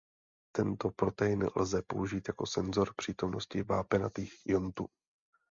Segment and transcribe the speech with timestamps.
[0.55, 4.85] Tento protein lze použít jako senzor přítomnosti vápenatých iontů.